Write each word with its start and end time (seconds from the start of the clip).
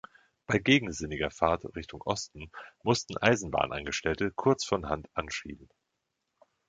Bei 0.47 0.57
gegensinniger 0.57 1.29
Fahrt 1.29 1.63
Richtung 1.75 2.01
Osten 2.01 2.51
mussten 2.81 3.17
Eisenbahnangestellte 3.17 4.31
kurz 4.31 4.65
von 4.65 4.89
Hand 4.89 5.07
anschieben. 5.13 5.69